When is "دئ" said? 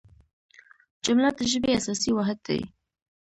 2.45-2.61